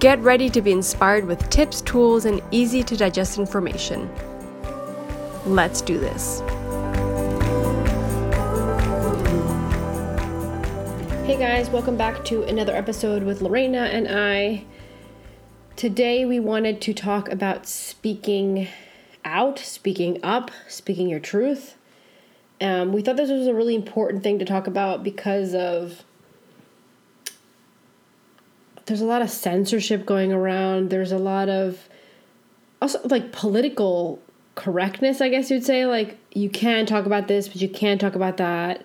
[0.00, 4.10] Get ready to be inspired with tips, tools, and easy to digest information.
[5.44, 6.40] Let's do this.
[11.26, 14.64] Hey guys, welcome back to another episode with Lorena and I.
[15.76, 18.68] Today we wanted to talk about speaking
[19.26, 21.76] out, speaking up, speaking your truth.
[22.58, 26.04] Um, we thought this was a really important thing to talk about because of
[28.90, 30.90] there's a lot of censorship going around.
[30.90, 31.88] There's a lot of
[32.82, 34.20] also like political
[34.56, 35.86] correctness, I guess you'd say.
[35.86, 38.84] Like you can talk about this, but you can't talk about that.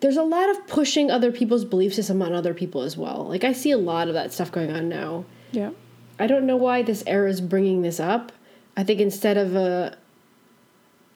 [0.00, 3.28] There's a lot of pushing other people's belief system on other people as well.
[3.28, 5.24] Like I see a lot of that stuff going on now.
[5.52, 5.70] Yeah.
[6.18, 8.32] I don't know why this era is bringing this up.
[8.76, 9.96] I think instead of a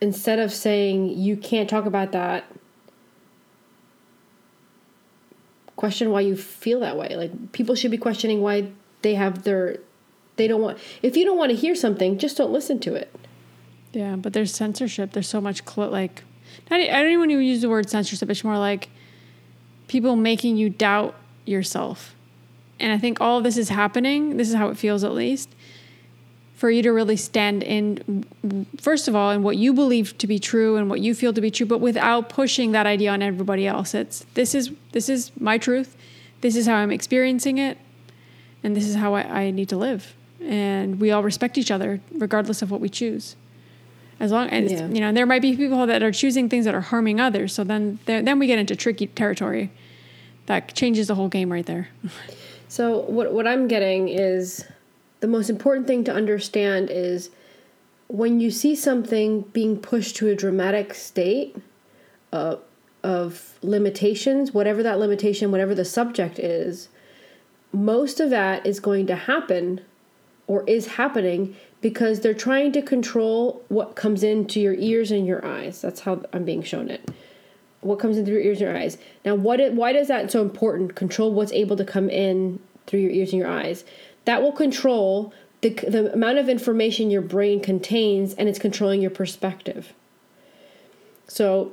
[0.00, 2.44] instead of saying you can't talk about that,
[5.82, 7.16] question why you feel that way.
[7.16, 8.68] Like people should be questioning why
[9.02, 9.78] they have their
[10.36, 13.12] they don't want if you don't want to hear something, just don't listen to it.
[13.92, 15.10] Yeah, but there's censorship.
[15.10, 16.22] There's so much cl- like
[16.70, 18.30] not, I don't even use the word censorship.
[18.30, 18.90] It's more like
[19.88, 21.16] people making you doubt
[21.46, 22.14] yourself.
[22.78, 24.36] And I think all of this is happening.
[24.36, 25.48] This is how it feels, at least,
[26.62, 28.24] for you to really stand in,
[28.80, 31.40] first of all, in what you believe to be true and what you feel to
[31.40, 33.94] be true, but without pushing that idea on everybody else.
[33.94, 35.96] It's this is this is my truth.
[36.40, 37.78] This is how I'm experiencing it,
[38.62, 40.14] and this is how I, I need to live.
[40.40, 43.34] And we all respect each other, regardless of what we choose.
[44.20, 44.86] As long as yeah.
[44.86, 47.52] you know, and there might be people that are choosing things that are harming others.
[47.52, 49.72] So then, then we get into tricky territory.
[50.46, 51.88] That changes the whole game right there.
[52.68, 54.64] So what what I'm getting is
[55.22, 57.30] the most important thing to understand is
[58.08, 61.56] when you see something being pushed to a dramatic state
[62.32, 62.56] uh,
[63.04, 66.88] of limitations, whatever that limitation, whatever the subject is,
[67.72, 69.80] most of that is going to happen
[70.48, 75.46] or is happening because they're trying to control what comes into your ears and your
[75.46, 75.80] eyes.
[75.80, 77.12] That's how I'm being shown it.
[77.80, 78.98] What comes into your ears and your eyes.
[79.24, 79.60] Now, what?
[79.60, 80.96] It, why is that so important?
[80.96, 83.84] Control what's able to come in through your ears and your eyes
[84.24, 89.10] that will control the, the amount of information your brain contains and it's controlling your
[89.10, 89.92] perspective.
[91.28, 91.72] So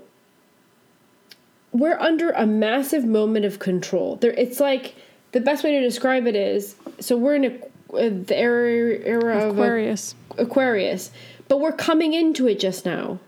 [1.72, 4.16] we're under a massive moment of control.
[4.16, 4.96] There, it's like
[5.32, 9.50] the best way to describe it is so we're in a, uh, the era, era
[9.50, 10.16] Aquarius.
[10.32, 11.12] of Aquarius,
[11.48, 13.20] but we're coming into it just now,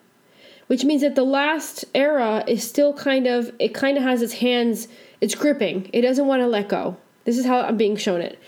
[0.67, 4.33] which means that the last era is still kind of it kind of has its
[4.33, 4.87] hands,
[5.21, 5.89] it's gripping.
[5.91, 6.97] It doesn't want to let go.
[7.25, 8.39] This is how I'm being shown it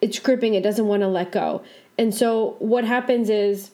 [0.00, 1.62] it's gripping, it doesn't want to let go.
[1.96, 3.70] And so what happens is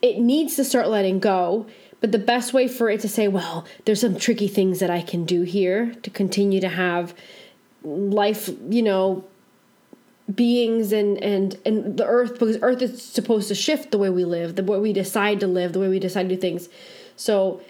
[0.00, 1.66] it needs to start letting go,
[2.00, 5.02] but the best way for it to say, well, there's some tricky things that I
[5.02, 7.14] can do here to continue to have
[7.84, 9.24] life, you know,
[10.32, 14.24] beings and and and the earth because earth is supposed to shift the way we
[14.24, 16.68] live, the way we decide to live, the way we decide to do things.
[17.16, 17.60] So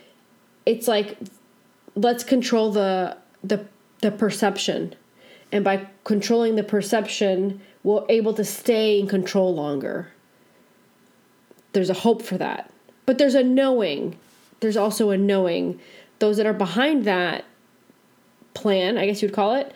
[0.64, 1.18] it's like
[1.94, 3.66] let's control the the
[4.00, 4.94] the perception
[5.52, 10.08] and by controlling the perception we're able to stay in control longer.
[11.72, 12.72] There's a hope for that.
[13.06, 14.16] But there's a knowing.
[14.60, 15.80] There's also a knowing.
[16.20, 17.44] Those that are behind that
[18.54, 19.72] plan i guess you'd call it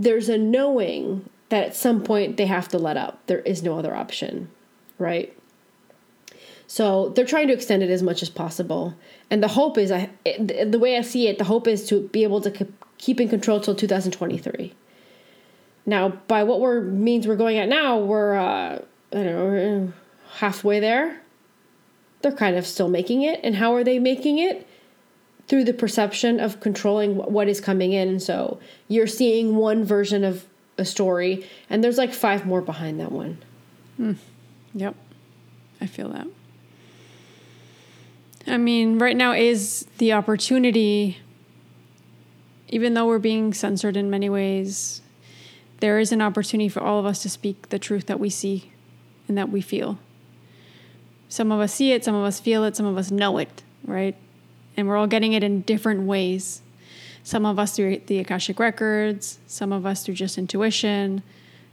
[0.00, 3.20] there's a knowing that at some point they have to let up.
[3.26, 4.48] There is no other option
[5.00, 5.36] right?
[6.68, 8.94] So they're trying to extend it as much as possible.
[9.30, 12.22] And the hope is I, the way i see it the hope is to be
[12.22, 12.68] able to
[12.98, 14.72] keep in control till 2023
[15.86, 18.82] now, by what we're means we're going at now, we're uh,
[19.12, 19.92] I don't know
[20.34, 21.20] halfway there.
[22.22, 24.66] They're kind of still making it, and how are they making it?
[25.48, 28.20] Through the perception of controlling what is coming in.
[28.20, 30.46] So you're seeing one version of
[30.78, 33.38] a story, and there's like five more behind that one.
[33.96, 34.12] Hmm.
[34.74, 34.94] Yep,
[35.80, 36.26] I feel that.
[38.46, 41.18] I mean, right now is the opportunity,
[42.68, 45.02] even though we're being censored in many ways,
[45.80, 48.72] there is an opportunity for all of us to speak the truth that we see
[49.26, 49.98] and that we feel.
[51.28, 53.62] Some of us see it, some of us feel it, some of us know it,
[53.84, 54.16] right?
[54.76, 56.62] And we're all getting it in different ways.
[57.22, 61.22] Some of us through the Akashic Records, some of us through just intuition,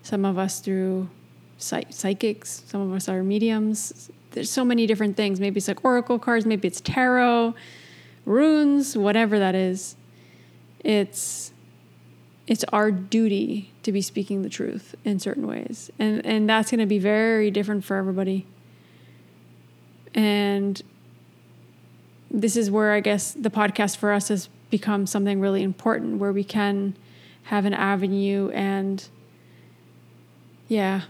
[0.04, 1.10] some of us through
[1.57, 4.10] psych- psychics, some of us are mediums.
[4.31, 5.39] There's so many different things.
[5.39, 7.56] Maybe it's like oracle cards, maybe it's tarot,
[8.25, 9.95] runes, whatever that is.
[10.81, 11.51] It's
[12.47, 15.91] it's our duty to be speaking the truth in certain ways.
[15.99, 18.45] And and that's going to be very different for everybody.
[20.13, 20.81] And
[22.31, 26.31] this is where I guess the podcast for us has become something really important where
[26.31, 26.95] we can
[27.44, 29.07] have an avenue and
[30.67, 31.03] yeah,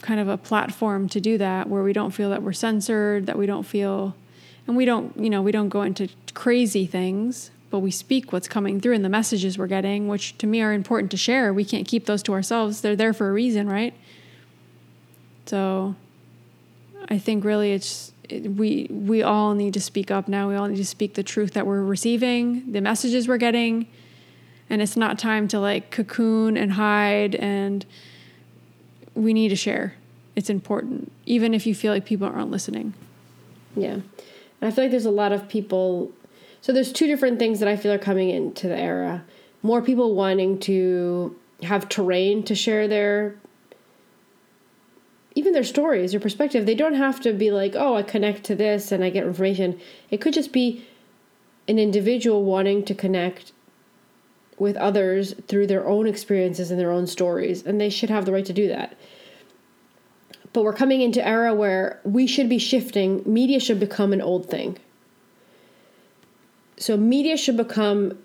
[0.00, 3.36] kind of a platform to do that where we don't feel that we're censored, that
[3.36, 4.14] we don't feel
[4.66, 8.48] and we don't, you know, we don't go into crazy things, but we speak what's
[8.48, 11.54] coming through and the messages we're getting, which to me are important to share.
[11.54, 12.82] We can't keep those to ourselves.
[12.82, 13.94] They're there for a reason, right?
[15.46, 15.96] So
[17.08, 20.50] I think really it's it, we we all need to speak up now.
[20.50, 23.86] We all need to speak the truth that we're receiving, the messages we're getting,
[24.68, 27.86] and it's not time to like cocoon and hide and
[29.14, 29.94] we need to share.
[30.36, 32.92] It's important, even if you feel like people aren't listening.
[33.74, 33.92] Yeah.
[33.94, 34.04] And
[34.60, 36.12] I feel like there's a lot of people.
[36.62, 39.24] So there's two different things that I feel are coming into the era.
[39.62, 43.34] More people wanting to have terrain to share their
[45.34, 46.66] even their stories, their perspective.
[46.66, 49.78] They don't have to be like, "Oh, I connect to this and I get information."
[50.10, 50.84] It could just be
[51.66, 53.52] an individual wanting to connect
[54.58, 58.32] with others through their own experiences and their own stories, and they should have the
[58.32, 58.94] right to do that.
[60.52, 63.22] But we're coming into era where we should be shifting.
[63.26, 64.76] Media should become an old thing.
[66.82, 68.18] So media should become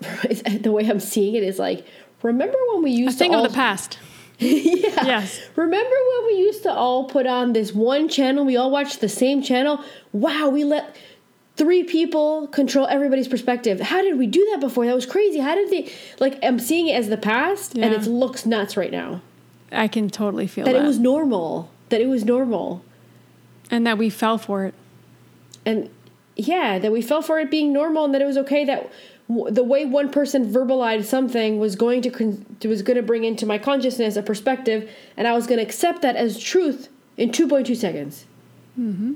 [0.00, 1.86] the way I'm seeing it is like
[2.22, 3.98] remember when we used a thing to all, of the past.
[4.38, 5.06] yeah.
[5.06, 5.40] Yes.
[5.54, 8.44] Remember when we used to all put on this one channel?
[8.44, 9.84] We all watched the same channel.
[10.12, 10.96] Wow, we let
[11.56, 13.78] three people control everybody's perspective.
[13.80, 14.84] How did we do that before?
[14.84, 15.38] That was crazy.
[15.38, 18.90] How did they like I'm seeing it as the past and it looks nuts right
[18.90, 19.22] now.
[19.70, 20.82] I can totally feel That that.
[20.82, 21.70] it was normal.
[21.90, 22.84] That it was normal.
[23.70, 24.74] and that we fell for it.
[25.64, 25.88] and
[26.36, 28.90] yeah that we fell for it being normal and that it was okay that
[29.28, 33.24] w- the way one person verbalized something was going to con- was going to bring
[33.24, 37.30] into my consciousness a perspective and i was going to accept that as truth in
[37.30, 38.26] 2.2 seconds
[38.78, 39.12] mm-hmm.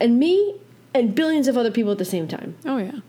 [0.00, 0.54] and me
[0.94, 3.00] and billions of other people at the same time Oh yeah.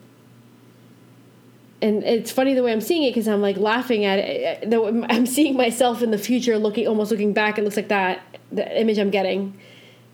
[1.81, 4.87] and it's funny the way i'm seeing it because i'm like laughing at it though
[5.09, 8.21] i'm seeing myself in the future looking almost looking back it looks like that
[8.51, 9.57] the image i'm getting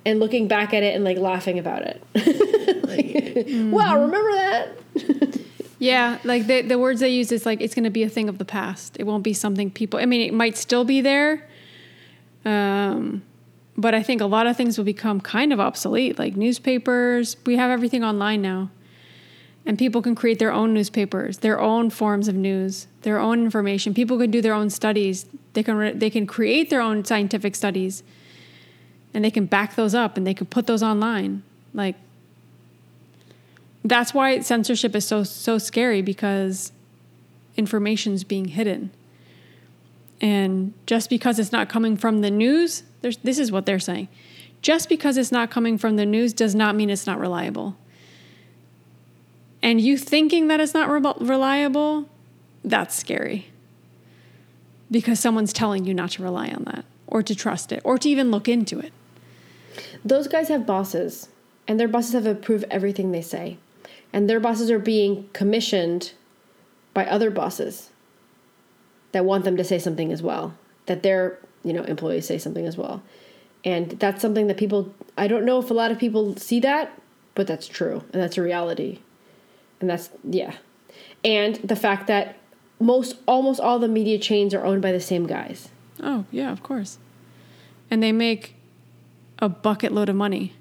[0.06, 2.02] and looking back at it and like laughing about it
[2.88, 5.42] like, wow remember that
[5.78, 8.30] Yeah, like the the words they use is like it's going to be a thing
[8.30, 8.96] of the past.
[9.00, 10.00] It won't be something people.
[10.00, 11.48] I mean, it might still be there,
[12.46, 13.24] um,
[13.78, 16.18] but I think a lot of things will become kind of obsolete.
[16.18, 18.72] Like newspapers, we have everything online now,
[19.66, 23.94] and people can create their own newspapers, their own forms of news, their own information.
[23.94, 25.26] People can do their own studies.
[25.54, 28.02] They can re- they can create their own scientific studies,
[29.16, 31.42] and they can back those up and they can put those online.
[31.74, 31.96] Like
[33.84, 36.72] that's why censorship is so so scary because
[37.58, 38.92] information's being hidden.
[40.22, 44.08] And just because it's not coming from the news, this is what they're saying.
[44.62, 47.78] Just because it's not coming from the news does not mean it's not reliable.
[49.62, 52.10] And you thinking that it's not re- reliable,
[52.64, 53.48] that's scary.
[54.90, 58.10] Because someone's telling you not to rely on that or to trust it or to
[58.10, 58.94] even look into it.
[60.04, 61.30] Those guys have bosses
[61.68, 63.58] and their bosses have to approve everything they say.
[64.14, 66.14] And their bosses are being commissioned
[66.94, 67.90] by other bosses
[69.12, 70.56] that want them to say something as well
[70.86, 73.02] that their you know employees say something as well.
[73.64, 77.02] And that's something that people i don't know if a lot of people see that
[77.34, 79.00] but that's true and that's a reality.
[79.82, 80.56] And that's yeah.
[81.24, 82.38] And the fact that
[82.80, 85.70] most almost all the media chains are owned by the same guys.
[86.02, 86.98] Oh, yeah, of course.
[87.90, 88.55] And they make
[89.40, 90.54] a bucket load of money.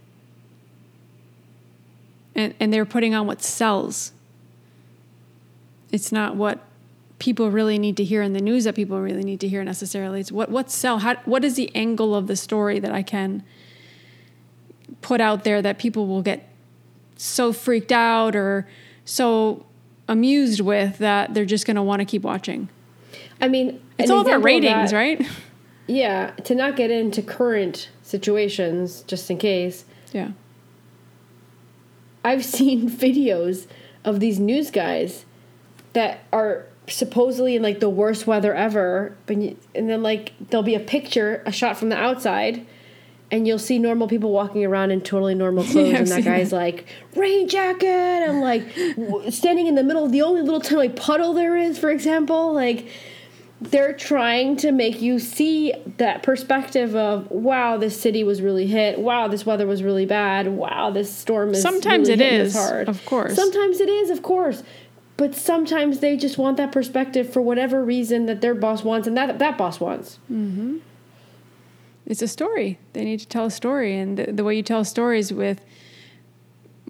[2.34, 4.12] And and they're putting on what sells.
[5.92, 6.60] It's not what
[7.20, 10.20] people really need to hear in the news that people really need to hear necessarily.
[10.20, 13.44] It's what what sell how what is the angle of the story that I can
[15.00, 16.48] put out there that people will get
[17.16, 18.66] so freaked out or
[19.04, 19.64] so
[20.08, 22.68] amused with that they're just going to want to keep watching.
[23.40, 25.26] i mean It's all about ratings, that- right?
[25.86, 30.30] Yeah, to not get into current situations, just in case, Yeah.
[32.24, 33.66] I've seen videos
[34.04, 35.24] of these news guys
[35.92, 40.62] that are supposedly in like the worst weather ever, but you, and then like there'll
[40.64, 42.66] be a picture, a shot from the outside,
[43.30, 46.50] and you'll see normal people walking around in totally normal clothes, Yeah, and that guy's
[46.50, 46.56] that.
[46.56, 46.86] like
[47.16, 47.88] rain jacket.
[48.28, 48.62] I'm like
[49.32, 52.88] standing in the middle of the only little tiny puddle there is, for example, like.
[53.70, 58.98] They're trying to make you see that perspective of wow this city was really hit
[58.98, 62.88] wow this weather was really bad wow this storm is Sometimes really it is, hard
[62.88, 63.34] of course.
[63.34, 64.62] sometimes it is of course
[65.16, 69.16] but sometimes they just want that perspective for whatever reason that their boss wants and
[69.16, 70.78] that that boss wants mm-hmm.
[72.06, 72.78] it's a story.
[72.92, 75.64] They need to tell a story, and the, the way you tell stories with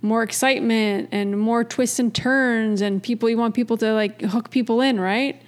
[0.03, 3.29] more excitement and more twists and turns, and people.
[3.31, 5.41] You want people to like hook people in, right?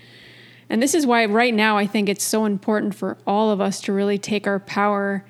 [0.68, 3.80] And this is why right now I think it's so important for all of us
[3.82, 5.25] to really take our power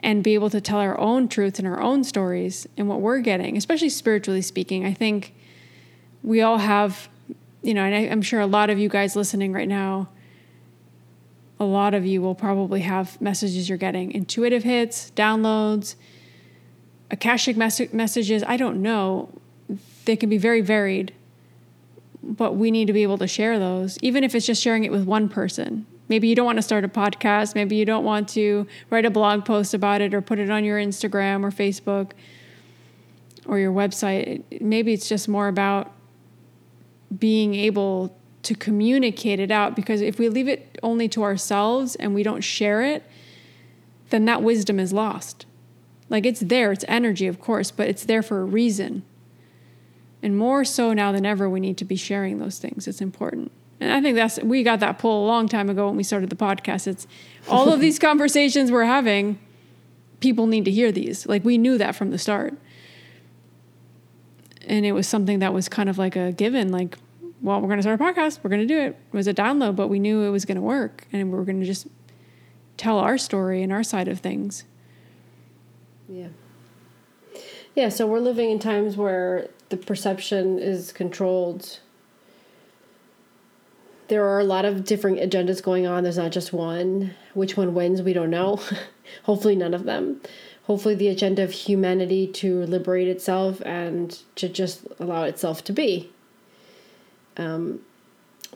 [0.00, 3.20] and be able to tell our own truths and our own stories and what we're
[3.20, 4.84] getting, especially spiritually speaking.
[4.84, 5.34] I think
[6.22, 7.08] we all have,
[7.62, 10.08] you know, and I, I'm sure a lot of you guys listening right now
[11.58, 15.94] a lot of you will probably have messages you're getting intuitive hits, downloads,
[17.10, 18.42] akashic mes- messages.
[18.46, 19.30] I don't know.
[20.04, 21.14] They can be very varied,
[22.26, 24.90] but we need to be able to share those, even if it's just sharing it
[24.90, 25.86] with one person.
[26.08, 27.54] Maybe you don't want to start a podcast.
[27.54, 30.64] Maybe you don't want to write a blog post about it or put it on
[30.64, 32.12] your Instagram or Facebook
[33.46, 34.42] or your website.
[34.60, 35.92] Maybe it's just more about
[37.16, 42.14] being able to communicate it out because if we leave it only to ourselves and
[42.14, 43.02] we don't share it,
[44.10, 45.46] then that wisdom is lost.
[46.10, 49.02] Like it's there, it's energy, of course, but it's there for a reason.
[50.24, 52.88] And more so now than ever, we need to be sharing those things.
[52.88, 53.52] It's important.
[53.78, 56.30] And I think that's, we got that pull a long time ago when we started
[56.30, 56.86] the podcast.
[56.86, 57.06] It's
[57.46, 59.38] all of these conversations we're having,
[60.20, 61.26] people need to hear these.
[61.26, 62.54] Like we knew that from the start.
[64.66, 66.96] And it was something that was kind of like a given, like,
[67.42, 68.38] well, we're going to start a podcast.
[68.42, 68.86] We're going to do it.
[68.86, 71.06] It was a download, but we knew it was going to work.
[71.12, 71.86] And we were going to just
[72.78, 74.64] tell our story and our side of things.
[76.08, 76.28] Yeah.
[77.74, 81.80] Yeah, so we're living in times where the perception is controlled.
[84.08, 86.04] There are a lot of different agendas going on.
[86.04, 87.14] There's not just one.
[87.32, 88.60] Which one wins, we don't know.
[89.24, 90.20] Hopefully, none of them.
[90.64, 96.10] Hopefully, the agenda of humanity to liberate itself and to just allow itself to be.
[97.36, 97.80] Um,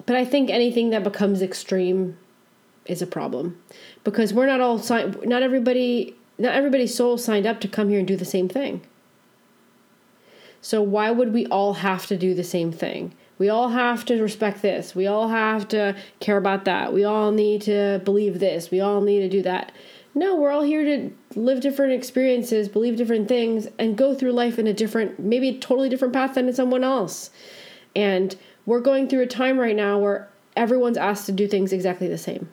[0.06, 2.16] but I think anything that becomes extreme
[2.86, 3.60] is a problem
[4.04, 5.18] because we're not all signed.
[5.24, 6.14] Not everybody.
[6.38, 8.82] Not everybody's soul signed up to come here and do the same thing.
[10.60, 13.14] So why would we all have to do the same thing?
[13.38, 14.94] We all have to respect this.
[14.94, 16.92] We all have to care about that.
[16.92, 18.70] We all need to believe this.
[18.70, 19.70] We all need to do that.
[20.14, 24.58] No, we're all here to live different experiences, believe different things, and go through life
[24.58, 27.30] in a different, maybe a totally different path than someone else.
[27.94, 28.34] And
[28.66, 32.18] we're going through a time right now where everyone's asked to do things exactly the
[32.18, 32.48] same.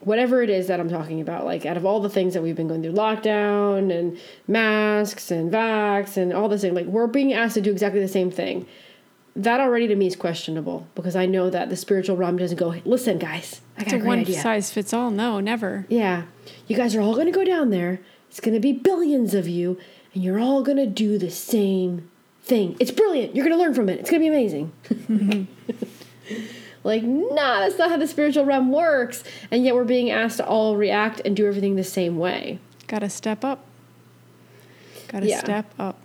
[0.00, 2.54] Whatever it is that I'm talking about, like out of all the things that we've
[2.54, 7.32] been going through, lockdown and masks and vax and all this thing, like we're being
[7.32, 8.64] asked to do exactly the same thing.
[9.34, 12.74] That already to me is questionable because I know that the spiritual realm doesn't go,
[12.84, 14.40] listen, guys, I got It's a one idea.
[14.40, 15.10] size fits all.
[15.10, 15.86] No, never.
[15.88, 16.24] Yeah.
[16.66, 18.00] You guys are all going to go down there.
[18.30, 19.78] It's going to be billions of you,
[20.14, 22.10] and you're all going to do the same
[22.42, 22.76] thing.
[22.80, 23.34] It's brilliant.
[23.36, 24.00] You're going to learn from it.
[24.00, 25.48] It's going to be amazing.
[26.84, 29.24] like, nah, that's not how the spiritual realm works.
[29.50, 32.58] And yet we're being asked to all react and do everything the same way.
[32.86, 33.64] Got to step up.
[35.08, 35.38] Got to Yeah.
[35.40, 35.98] step up.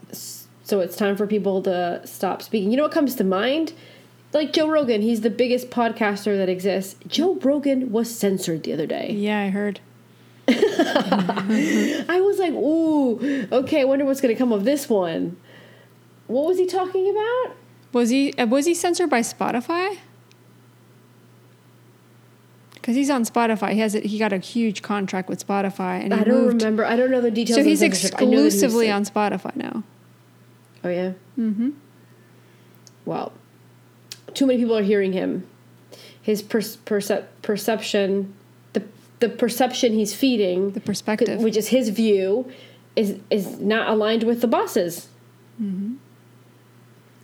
[0.65, 2.71] So it's time for people to stop speaking.
[2.71, 3.73] You know what comes to mind?
[4.33, 6.95] Like Joe Rogan, he's the biggest podcaster that exists.
[7.07, 9.11] Joe Rogan was censored the other day.
[9.11, 9.79] Yeah, I heard.
[10.47, 15.37] I was like, ooh, okay, I wonder what's going to come of this one.
[16.27, 17.55] What was he talking about?
[17.91, 19.97] Was he uh, was he censored by Spotify?
[22.83, 23.71] Because he's on Spotify.
[23.71, 26.61] He has a, he got a huge contract with Spotify, and he I don't moved.
[26.63, 26.83] remember.
[26.83, 27.55] I don't know the details.
[27.55, 28.15] So of he's censorship.
[28.21, 29.83] I he exclusively on Spotify now.
[30.83, 31.13] Oh yeah.
[31.39, 31.69] Mm-hmm.
[33.05, 33.31] Well,
[34.33, 35.47] too many people are hearing him.
[36.21, 38.33] His per- percep- perception,
[38.73, 38.83] the
[39.21, 41.39] the perception he's feeding, The perspective.
[41.41, 42.51] which is his view,
[42.97, 45.07] is is not aligned with the bosses.
[45.61, 45.95] Mhm.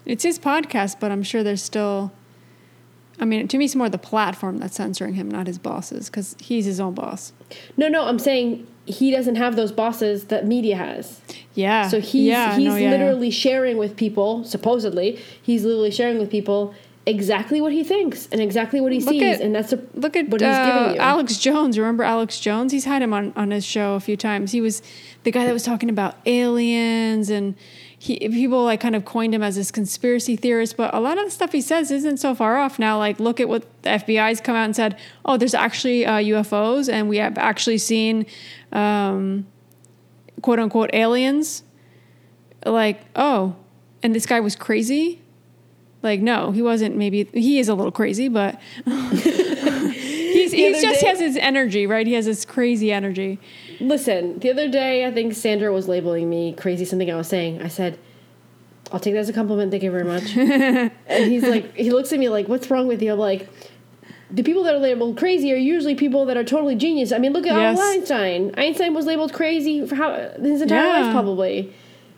[0.05, 2.13] It's his podcast, but I'm sure there's still.
[3.19, 6.35] I mean, to me, it's more the platform that's censoring him, not his bosses, because
[6.39, 7.33] he's his own boss.
[7.77, 11.21] No, no, I'm saying he doesn't have those bosses that media has.
[11.53, 11.87] Yeah.
[11.89, 12.97] So he's yeah, he's no, yeah, yeah.
[12.97, 16.73] literally sharing with people, supposedly, he's literally sharing with people
[17.05, 20.15] exactly what he thinks and exactly what he Look sees, at- and that's a, Look
[20.15, 21.01] at what he's uh, giving you.
[21.01, 21.77] Alex Jones.
[21.79, 22.71] Remember Alex Jones?
[22.71, 24.51] He's had him on, on his show a few times.
[24.51, 24.81] He was
[25.23, 27.55] the guy that was talking about aliens and
[28.01, 31.25] he people like kind of coined him as this conspiracy theorist, but a lot of
[31.25, 32.97] the stuff he says isn't so far off now.
[32.97, 36.91] Like look at what the FBI's come out and said, "Oh, there's actually uh, UFOs
[36.91, 38.25] and we have actually seen
[38.71, 39.45] um,
[40.41, 41.63] quote unquote aliens."
[42.65, 43.57] Like, "Oh,
[44.01, 45.21] and this guy was crazy?"
[46.01, 46.95] Like, no, he wasn't.
[46.95, 48.59] Maybe he is a little crazy, but
[50.59, 52.05] he's, he's just day- has his energy, right?
[52.07, 53.39] He has this crazy energy.
[53.79, 57.61] Listen, the other day I think Sandra was labeling me crazy something I was saying.
[57.61, 57.97] I said,
[58.91, 60.35] I'll take that as a compliment, thank you very much.
[60.37, 60.91] and
[61.31, 63.13] he's like he looks at me like, What's wrong with you?
[63.13, 63.47] I'm like
[64.31, 67.11] the people that are labeled crazy are usually people that are totally genius.
[67.11, 67.79] I mean, look at Yes.
[67.79, 68.53] Albert Einstein.
[68.57, 71.01] Einstein was labeled crazy for how his entire Yeah.
[71.01, 71.73] life, probably.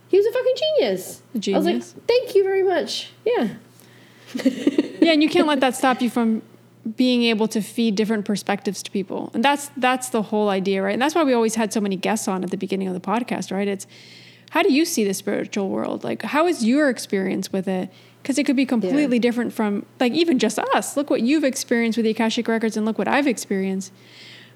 [0.10, 1.22] He was a fucking genius.
[1.34, 1.96] I was genius.
[1.96, 3.12] like, thank you very much.
[3.26, 3.48] Yeah.
[4.44, 6.42] Yeah, and you can't let that stop you from
[6.96, 9.30] being able to feed different perspectives to people.
[9.34, 10.94] And that's that's the whole idea, right?
[10.94, 13.00] And that's why we always had so many guests on at the beginning of the
[13.00, 13.68] podcast, right?
[13.68, 13.86] It's
[14.52, 16.04] how do you see the spiritual world?
[16.04, 17.90] Like how is your experience with it?
[18.22, 20.98] Because it could be completely different from like even just us.
[20.98, 23.92] Look what you've experienced with the Akashic records and look what I've experienced.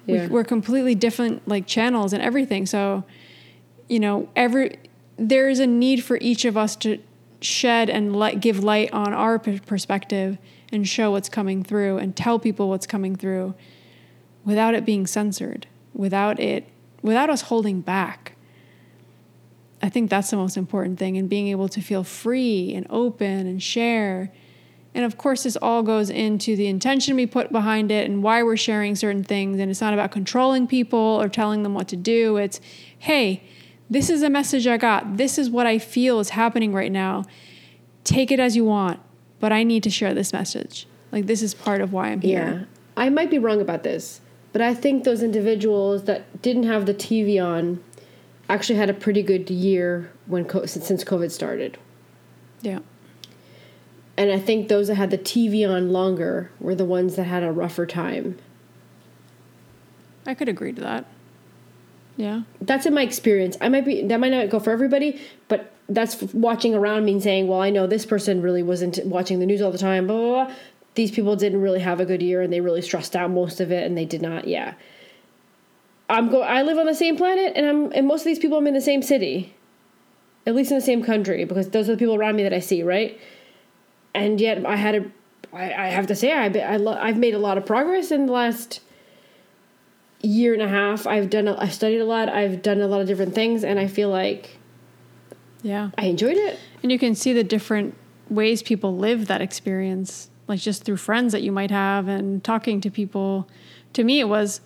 [0.05, 0.23] Yeah.
[0.23, 2.65] We, we're completely different like channels and everything.
[2.65, 3.03] So,
[3.87, 4.77] you know, every
[5.17, 6.99] there is a need for each of us to
[7.41, 10.37] shed and let give light on our perspective
[10.71, 13.55] and show what's coming through and tell people what's coming through
[14.43, 16.67] without it being censored, without it
[17.01, 18.35] without us holding back.
[19.81, 23.45] I think that's the most important thing and being able to feel free and open
[23.45, 24.31] and share.
[24.95, 28.41] And of course, this all goes into the intention we put behind it and why
[28.41, 29.59] we're sharing certain things.
[29.59, 32.37] And it's not about controlling people or telling them what to do.
[32.37, 32.59] It's,
[32.97, 33.43] hey,
[33.89, 35.17] this is a message I got.
[35.17, 37.25] This is what I feel is happening right now.
[38.03, 38.99] Take it as you want,
[39.39, 40.87] but I need to share this message.
[41.11, 42.39] Like, this is part of why I'm here.
[42.59, 42.65] Yeah.
[42.97, 44.21] I might be wrong about this,
[44.53, 47.83] but I think those individuals that didn't have the TV on
[48.49, 51.77] actually had a pretty good year when since since COVID started.
[52.61, 52.79] Yeah.
[54.17, 57.43] And I think those that had the TV on longer were the ones that had
[57.43, 58.37] a rougher time.
[60.25, 61.05] I could agree to that.
[62.17, 62.41] Yeah.
[62.61, 63.57] That's in my experience.
[63.59, 67.23] I might be that might not go for everybody, but that's watching around me and
[67.23, 70.17] saying, "Well, I know this person really wasn't watching the news all the time." Blah
[70.17, 70.45] blah.
[70.45, 70.55] blah.
[70.95, 73.71] These people didn't really have a good year, and they really stressed out most of
[73.71, 74.47] it, and they did not.
[74.47, 74.75] Yeah,
[76.09, 76.41] I'm go.
[76.41, 78.73] I live on the same planet, and I'm and most of these people I'm in
[78.73, 79.53] the same city,
[80.47, 82.59] at least in the same country, because those are the people around me that I
[82.59, 83.19] see, right?
[84.13, 85.11] And yet, I had a.
[85.51, 88.27] I, I have to say, I I lo- I've made a lot of progress in
[88.27, 88.79] the last
[90.25, 91.05] year and a half.
[91.07, 91.47] I've done.
[91.47, 92.29] A, I've studied a lot.
[92.29, 94.57] I've done a lot of different things, and I feel like
[95.61, 95.91] Yeah.
[95.97, 96.59] I enjoyed it.
[96.83, 97.95] And you can see the different
[98.29, 102.81] ways people live that experience, like just through friends that you might have and talking
[102.81, 103.47] to people.
[103.93, 104.61] To me, it was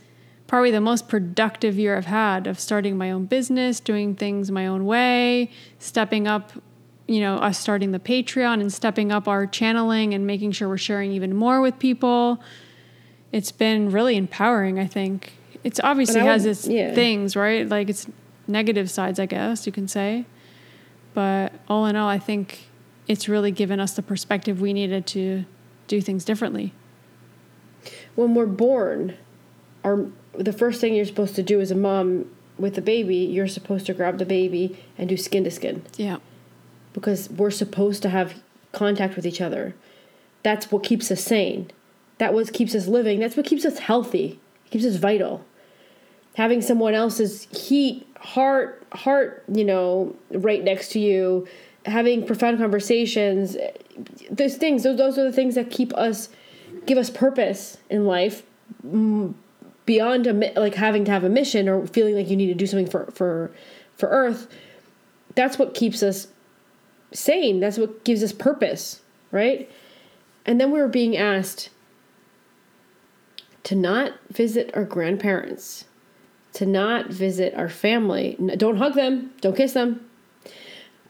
[0.47, 4.65] probably the most productive year I've had of starting my own business, doing things my
[4.65, 6.51] own way, stepping up,
[7.07, 10.77] you know, us starting the Patreon and stepping up our channeling and making sure we're
[10.77, 12.41] sharing even more with people.
[13.31, 15.33] It's been really empowering, I think.
[15.63, 16.93] It's obviously has would- its yeah.
[16.93, 17.67] things, right?
[17.67, 18.07] Like it's
[18.47, 20.25] negative sides, I guess you can say.
[21.13, 22.67] But all in all, I think
[23.07, 25.43] it's really given us the perspective we needed to
[25.87, 26.73] do things differently.
[28.15, 29.17] When we're born,
[29.83, 32.25] our the first thing you're supposed to do as a mom
[32.57, 36.17] with a baby, you're supposed to grab the baby and do skin to skin Yeah.
[36.93, 38.35] because we're supposed to have
[38.71, 39.75] contact with each other.
[40.43, 41.71] That's what keeps us sane.
[42.19, 43.19] That what keeps us living.
[43.19, 44.39] That's what keeps us healthy.
[44.67, 45.43] It keeps us vital.
[46.39, 51.45] Having someone else's heat, heart, heart, you know, right next to you,
[51.85, 53.57] having profound conversations,
[54.31, 56.29] those things, those, those are the things that keep us,
[56.85, 58.43] give us purpose in life
[59.85, 62.65] beyond a, like having to have a mission or feeling like you need to do
[62.65, 63.51] something for, for,
[63.97, 64.47] for Earth.
[65.35, 66.27] That's what keeps us
[67.11, 67.59] sane.
[67.59, 69.69] That's what gives us purpose, right?
[70.45, 71.69] And then we were being asked
[73.63, 75.83] to not visit our grandparents,
[76.53, 78.35] to not visit our family.
[78.57, 80.05] Don't hug them, don't kiss them.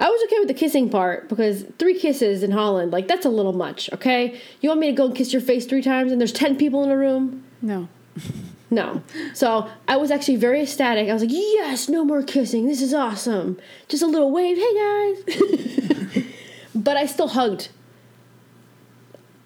[0.01, 3.29] I was okay with the kissing part because three kisses in Holland, like that's a
[3.29, 4.39] little much, okay?
[4.61, 6.83] You want me to go and kiss your face three times and there's 10 people
[6.83, 7.43] in a room?
[7.61, 7.87] No.
[8.71, 9.01] No.
[9.33, 11.09] So I was actually very ecstatic.
[11.09, 12.67] I was like, yes, no more kissing.
[12.67, 13.57] This is awesome.
[13.87, 14.57] Just a little wave.
[14.57, 16.23] Hey, guys.
[16.75, 17.69] but I still hugged.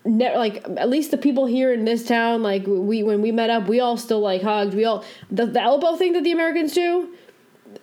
[0.05, 3.49] Ne- like at least the people here in this town, like we when we met
[3.49, 4.73] up, we all still like hugged.
[4.73, 7.15] We all the, the elbow thing that the Americans do.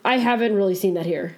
[0.04, 1.36] I haven't really seen that here.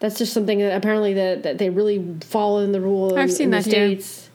[0.00, 3.14] That's just something that apparently that, that they really follow in the rule.
[3.14, 3.88] In, I've seen in the that here.
[3.88, 4.30] states.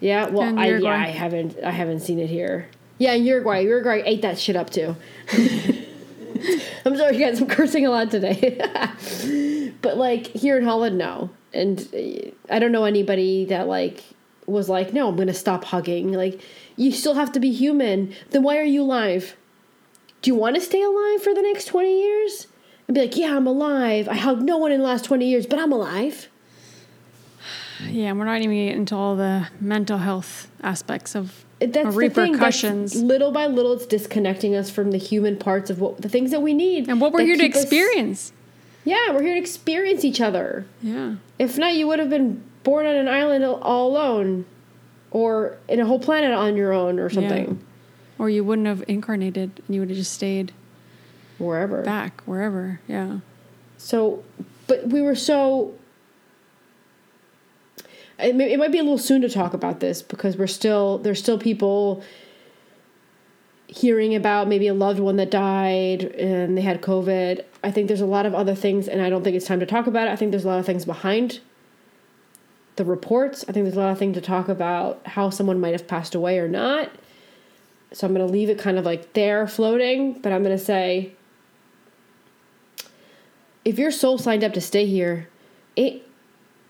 [0.00, 2.68] Yeah, well, I, yeah, I haven't I haven't seen it here.
[2.98, 4.96] Yeah, in Uruguay, Uruguay ate that shit up too.
[6.84, 8.58] I'm sorry, you guys, I'm cursing a lot today.
[9.82, 14.04] but like here in Holland, no, and uh, I don't know anybody that like
[14.48, 16.12] was like, no, I'm gonna stop hugging.
[16.12, 16.40] Like,
[16.76, 18.14] you still have to be human.
[18.30, 19.36] Then why are you alive?
[20.22, 22.46] Do you want to stay alive for the next 20 years?
[22.86, 24.08] And be like, yeah, I'm alive.
[24.08, 26.28] I hugged no one in the last 20 years, but I'm alive.
[27.88, 31.92] Yeah, and we're not even getting into all the mental health aspects of That's or
[31.92, 32.32] the thing.
[32.32, 32.92] repercussions.
[32.92, 36.32] That's little by little, it's disconnecting us from the human parts of what the things
[36.32, 38.32] that we need and what we're here to keep us- experience.
[38.84, 40.66] yeah, we're here to experience each other.
[40.82, 41.14] Yeah.
[41.38, 44.44] If not, you would have been born on an island all- alone,
[45.10, 47.58] or in a whole planet on your own, or something.
[48.18, 50.52] Or you wouldn't have incarnated and you would have just stayed
[51.38, 51.80] Wherever.
[51.82, 52.80] back, wherever.
[52.86, 53.20] Yeah.
[53.78, 54.22] So,
[54.66, 55.72] but we were so.
[58.18, 60.98] It, may, it might be a little soon to talk about this because we're still
[60.98, 62.02] there's still people
[63.66, 67.44] hearing about maybe a loved one that died and they had COVID.
[67.64, 69.66] I think there's a lot of other things, and I don't think it's time to
[69.66, 70.10] talk about it.
[70.10, 71.40] I think there's a lot of things behind
[72.78, 73.44] the reports.
[73.46, 76.14] I think there's a lot of things to talk about how someone might have passed
[76.14, 76.90] away or not.
[77.92, 80.62] So I'm going to leave it kind of like there floating, but I'm going to
[80.64, 81.12] say
[83.64, 85.28] if your soul signed up to stay here,
[85.76, 86.02] it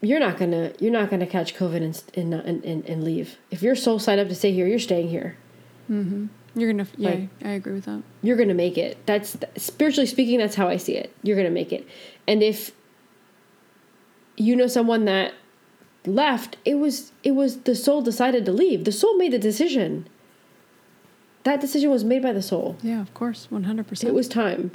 [0.01, 3.37] you're not gonna you're not gonna catch COVID and and and, and, and leave.
[3.51, 5.37] If your soul signed up to stay here, you're staying here.
[5.91, 6.27] Mm-hmm.
[6.57, 8.03] You're gonna yeah, Like- I agree with that.
[8.23, 8.99] You're gonna make it.
[9.07, 10.39] That's spiritually speaking.
[10.39, 11.13] That's how I see it.
[11.23, 11.87] You're gonna make it.
[12.27, 12.73] And if
[14.37, 15.35] you know someone that
[16.07, 18.85] left, it was it was the soul decided to leave.
[18.85, 20.09] The soul made the decision.
[21.45, 22.77] That decision was made by the soul.
[22.83, 23.47] Yeah, of course.
[23.51, 24.11] one hundred percent.
[24.11, 24.73] It was time.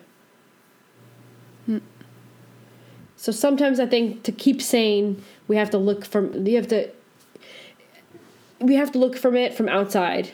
[3.16, 6.90] So sometimes I think to keep sane, we have to look from you have to
[8.60, 10.32] we have to look from it from outside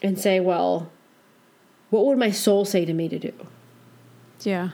[0.00, 0.90] and say, well,
[1.90, 3.32] what would my soul say to me to do?
[4.42, 4.70] Yeah.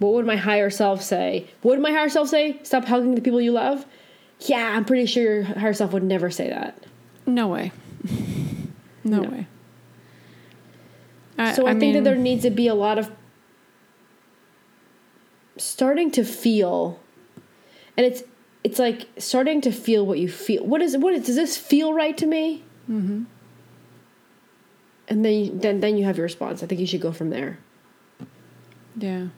[0.00, 1.46] What would my higher self say?
[1.62, 2.58] What would my higher self say?
[2.64, 3.86] Stop hugging the people you love?
[4.40, 6.82] Yeah, I'm pretty sure your higher self would never say that.
[7.26, 7.72] No way.
[9.04, 9.28] no, No.
[9.28, 9.46] way.
[11.54, 13.10] so I, think that there needs to be a lot of
[15.56, 16.98] starting to feel
[17.96, 18.22] and it's
[18.64, 21.92] it's like starting to feel what you feel what is what is, does this feel
[21.92, 23.24] right to me mm-hmm.
[25.08, 27.28] and then you, then then you have your response i think you should go from
[27.28, 27.58] there
[28.96, 29.28] Yeah.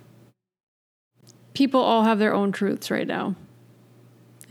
[1.54, 3.34] People all have their own truths right now.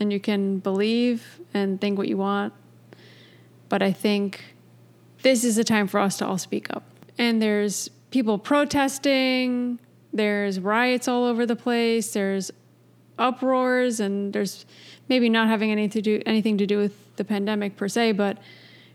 [0.02, 2.52] And you can believe and think what you want.
[3.68, 4.56] But I think
[5.22, 6.82] this is a time for us to all speak up.
[7.18, 9.78] And there's people protesting,
[10.12, 12.50] there's riots all over the place, there's
[13.16, 14.66] uproars and there's
[15.08, 18.38] maybe not having anything to do anything to do with the pandemic per se, but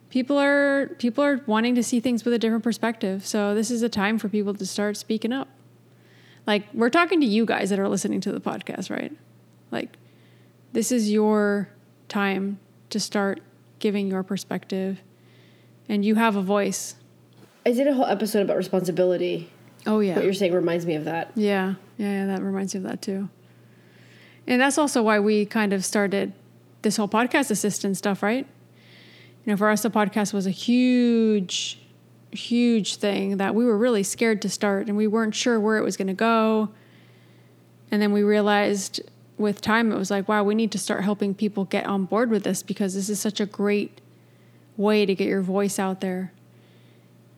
[0.09, 3.25] people are people are wanting to see things with a different perspective.
[3.25, 5.47] So this is a time for people to start speaking up
[6.47, 9.11] like we're talking to you guys that are listening to the podcast, right?
[9.69, 9.97] Like
[10.73, 11.69] this is your
[12.09, 13.41] time to start
[13.79, 15.01] giving your perspective
[15.89, 16.95] and you have a voice.
[17.65, 19.49] i did a whole episode about responsibility
[19.85, 20.15] Oh yeah.
[20.15, 23.01] what you're saying reminds me of that Yeah, yeah, yeah, that reminds me of that
[23.01, 23.29] too.
[24.45, 26.33] And that's also why we kind of started
[26.81, 28.45] this whole podcast assistant stuff, right?
[29.45, 31.79] You know, for us, the podcast was a huge,
[32.31, 35.83] huge thing that we were really scared to start and we weren't sure where it
[35.83, 36.69] was going to go.
[37.91, 39.01] And then we realized
[39.37, 42.29] with time, it was like, wow, we need to start helping people get on board
[42.29, 44.01] with this because this is such a great
[44.75, 46.31] way to get your voice out there.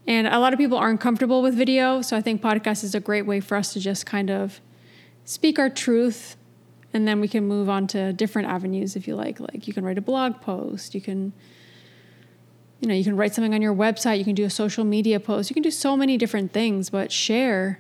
[0.07, 2.99] And a lot of people aren't comfortable with video, so I think podcast is a
[2.99, 4.59] great way for us to just kind of
[5.25, 6.35] speak our truth
[6.93, 9.39] and then we can move on to different avenues if you like.
[9.39, 11.33] Like you can write a blog post, you can
[12.79, 15.19] you know, you can write something on your website, you can do a social media
[15.19, 15.49] post.
[15.49, 17.79] You can do so many different things, but share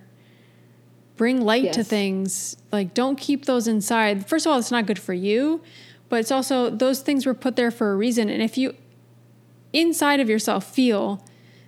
[1.19, 2.55] bring light to things.
[2.71, 4.25] Like don't keep those inside.
[4.25, 5.61] First of all, it's not good for you,
[6.07, 8.29] but it's also those things were put there for a reason.
[8.29, 8.73] And if you
[9.73, 11.21] inside of yourself feel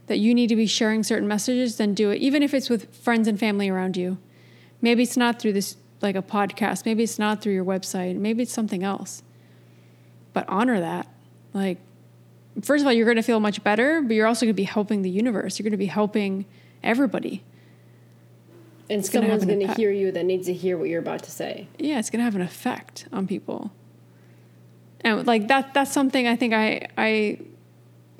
[0.08, 2.96] that you need to be sharing certain messages, then do it, even if it's with
[2.96, 4.18] friends and family around you.
[4.82, 8.44] Maybe it's not through this, like a podcast, maybe it's not through your website, maybe
[8.44, 9.22] it's something else.
[10.32, 11.08] But honor that.
[11.54, 11.78] Like,
[12.62, 14.64] first of all, you're going to feel much better, but you're also going to be
[14.64, 15.60] helping the universe.
[15.60, 16.46] You're going to be helping
[16.82, 17.44] everybody.
[18.92, 21.68] And someone's going to hear you that needs to hear what you're about to say
[21.78, 23.72] yeah, it's gonna have an effect on people.
[25.02, 27.40] And like that that's something I think I I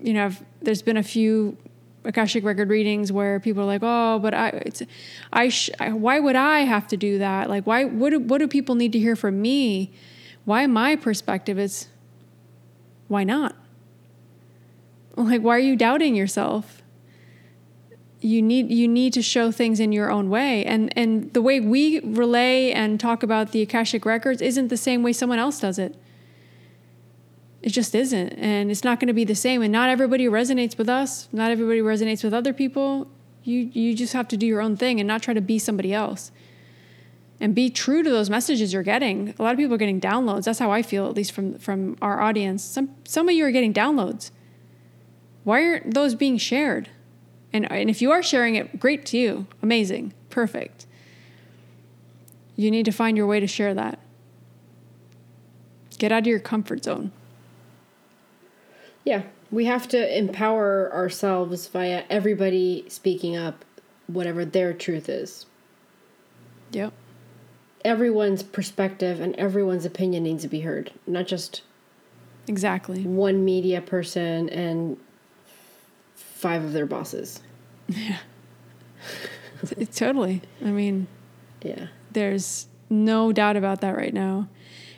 [0.02, 1.58] you know, I've, there's been a few
[2.04, 4.82] Akashic record readings where people are like, "Oh, but I it's
[5.32, 7.50] I, sh- I why would I have to do that?
[7.50, 9.94] Like why what do, what do people need to hear from me?
[10.46, 11.88] Why my perspective is
[13.08, 13.56] why not?
[15.16, 16.81] Like why are you doubting yourself?
[18.22, 21.60] You need you need to show things in your own way and and the way
[21.60, 25.80] we relay and talk about the akashic records isn't the same way someone else does
[25.80, 25.96] it
[27.62, 30.78] it just isn't and it's not going to be the same and not everybody resonates
[30.78, 33.08] with us not everybody resonates with other people
[33.44, 35.94] you you just have to do your own thing and not try to be somebody
[35.94, 36.32] else
[37.42, 39.34] and be true to those messages you're getting.
[39.40, 40.44] A lot of people are getting downloads.
[40.44, 42.64] That's how I feel, at least from from our audience.
[42.64, 44.30] Some some of you are getting downloads.
[45.44, 46.90] Why aren't those being shared?
[47.54, 49.48] And and if you are sharing it, great to you.
[49.62, 50.14] Amazing.
[50.30, 50.86] Perfect.
[52.56, 54.00] You need to find your way to share that.
[55.98, 57.12] Get out of your comfort zone.
[59.04, 63.66] Yeah, we have to empower ourselves via everybody speaking up,
[64.08, 65.46] whatever their truth is.
[66.72, 66.94] Yep.
[67.84, 71.64] Everyone's perspective and everyone's opinion needs to be heard, not just
[72.48, 73.04] Exactly.
[73.04, 74.98] one media person and
[76.42, 77.40] five of their bosses.
[77.92, 78.16] T-
[79.94, 80.42] totally.
[80.66, 81.06] I mean,
[81.64, 81.88] Yeah.
[82.12, 84.48] there's no doubt about that right now.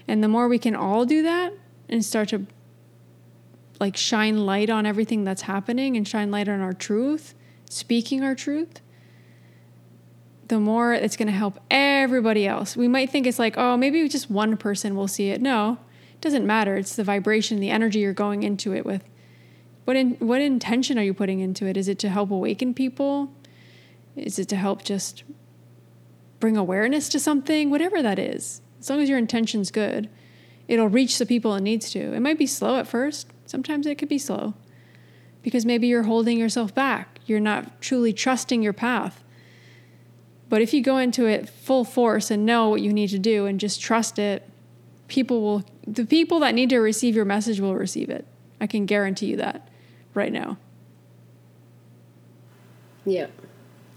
[0.08, 1.54] And the more we can all do that
[1.90, 2.48] and start to
[3.80, 7.36] like shine light on everything that's happening and shine light on our truth,
[7.70, 8.80] speaking our truth,
[10.48, 12.78] the more it's going to help everybody else.
[12.78, 15.42] We might think it's like, oh, maybe just one person will see it.
[15.42, 15.78] No,
[16.14, 16.78] it doesn't matter.
[16.78, 19.04] It's the vibration, the energy you're going into it with.
[19.86, 21.76] What in, what intention are you putting into it?
[21.76, 23.34] Is it to help awaken people?
[24.16, 25.24] Is it to help just
[26.40, 27.70] bring awareness to something?
[27.70, 28.62] Whatever that is.
[28.80, 30.10] As long as your intention's good,
[30.68, 32.14] it'll reach the people it needs to.
[32.14, 33.28] It might be slow at first.
[33.46, 34.54] Sometimes it could be slow
[35.42, 37.20] because maybe you're holding yourself back.
[37.26, 39.24] You're not truly trusting your path.
[40.50, 43.46] But if you go into it full force and know what you need to do
[43.46, 44.48] and just trust it,
[45.08, 48.26] people will, the people that need to receive your message will receive it.
[48.62, 49.68] I can guarantee you that
[50.14, 50.58] right now.
[53.06, 53.28] Yeah.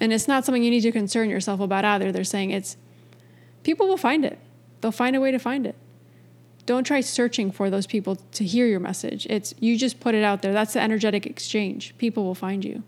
[0.01, 2.13] And it's not something you need to concern yourself about either.
[2.13, 2.77] They're saying it's,
[3.63, 4.39] people will find it,
[4.81, 5.75] they'll find a way to find it.
[6.67, 9.27] Don't try searching for those people to hear your message.
[9.31, 10.53] It's you just put it out there.
[10.53, 11.97] That's the energetic exchange.
[11.97, 12.83] People will find you.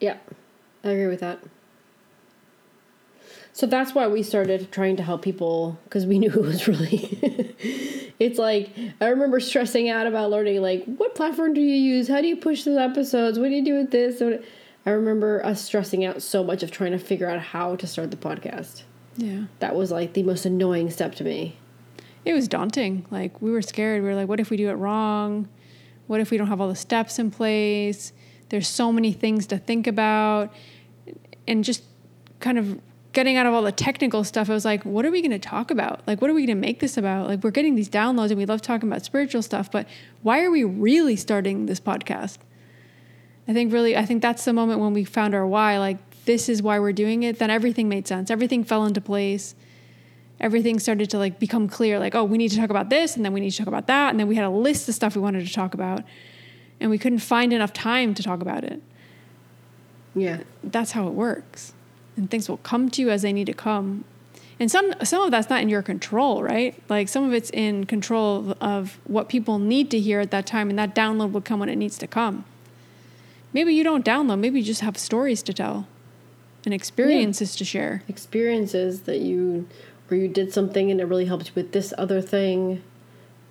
[0.00, 0.16] Yeah.
[0.82, 1.38] I agree with that.
[3.58, 7.18] So that's why we started trying to help people because we knew it was really.
[8.20, 12.06] it's like, I remember stressing out about learning, like, what platform do you use?
[12.06, 13.36] How do you push those episodes?
[13.36, 14.22] What do you do with this?
[14.86, 18.12] I remember us stressing out so much of trying to figure out how to start
[18.12, 18.84] the podcast.
[19.16, 19.46] Yeah.
[19.58, 21.56] That was like the most annoying step to me.
[22.24, 23.06] It was daunting.
[23.10, 24.04] Like we were scared.
[24.04, 25.48] We were like, what if we do it wrong?
[26.06, 28.12] What if we don't have all the steps in place?
[28.50, 30.54] There's so many things to think about.
[31.48, 31.82] And just
[32.38, 32.80] kind of
[33.18, 35.40] getting out of all the technical stuff, I was like, what are we going to
[35.40, 36.06] talk about?
[36.06, 37.26] Like, what are we going to make this about?
[37.26, 39.88] Like, we're getting these downloads and we love talking about spiritual stuff, but
[40.22, 42.38] why are we really starting this podcast?
[43.48, 45.80] I think really, I think that's the moment when we found our why.
[45.80, 47.40] Like, this is why we're doing it.
[47.40, 48.30] Then everything made sense.
[48.30, 49.56] Everything fell into place.
[50.38, 51.98] Everything started to like become clear.
[51.98, 53.88] Like, oh, we need to talk about this, and then we need to talk about
[53.88, 56.04] that, and then we had a list of stuff we wanted to talk about,
[56.78, 58.80] and we couldn't find enough time to talk about it.
[60.14, 60.44] Yeah.
[60.62, 61.72] That's how it works,
[62.18, 64.04] and things will come to you as they need to come.
[64.60, 66.74] And some some of that's not in your control, right?
[66.88, 70.68] Like some of it's in control of what people need to hear at that time,
[70.68, 72.44] and that download will come when it needs to come.
[73.52, 74.40] Maybe you don't download.
[74.40, 75.86] Maybe you just have stories to tell,
[76.64, 78.02] and experiences to share.
[78.08, 79.68] Experiences that you,
[80.10, 82.82] or you did something and it really helped you with this other thing,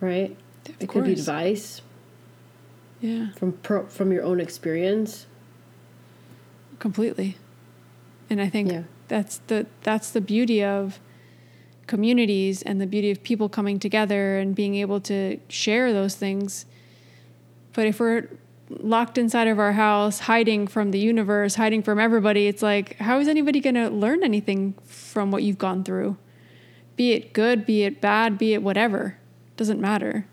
[0.01, 0.36] right?
[0.67, 1.82] Of it could be advice
[2.99, 5.25] Yeah, from pro, from your own experience.
[6.80, 7.38] completely.
[8.30, 8.84] And I think Yeah.
[9.08, 11.00] that's the that's the beauty of
[11.88, 16.66] communities and the beauty of people coming together and being able to share those things.
[17.74, 18.28] But if we're
[18.70, 23.20] locked inside of our house, hiding from the universe, hiding from everybody, it's like how
[23.20, 26.18] is anybody going to learn anything from what you've gone through?
[26.98, 29.18] Be it good, be it bad, be it whatever.
[29.56, 30.26] Doesn't matter.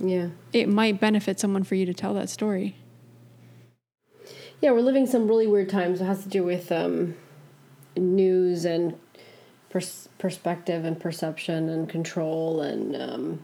[0.00, 0.28] Yeah.
[0.52, 2.76] It might benefit someone for you to tell that story.
[4.60, 6.00] Yeah, we're living some really weird times.
[6.00, 7.14] It has to do with um,
[7.96, 8.98] news and
[9.70, 13.42] pers- perspective and perception and control and um,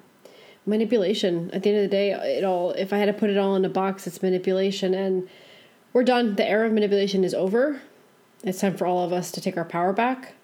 [0.66, 1.50] manipulation.
[1.52, 2.72] At the end of the day, it all.
[2.72, 5.28] If I had to put it all in a box, it's manipulation, and
[5.92, 6.34] we're done.
[6.34, 7.80] The era of manipulation is over.
[8.42, 10.34] It's time for all of us to take our power back.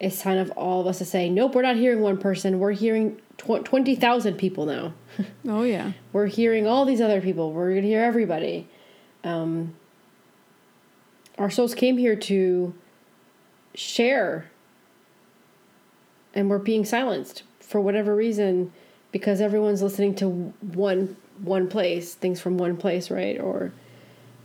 [0.00, 2.58] It's time of all of us to say, nope, we're not hearing one person.
[2.58, 4.92] We're hearing tw- twenty thousand people now.
[5.48, 5.92] Oh yeah.
[6.12, 7.52] we're hearing all these other people.
[7.52, 8.68] We're going to hear everybody.
[9.22, 9.74] Um,
[11.38, 12.74] our souls came here to
[13.74, 14.50] share,
[16.34, 18.72] and we're being silenced for whatever reason
[19.12, 23.40] because everyone's listening to one one place, things from one place, right?
[23.40, 23.72] Or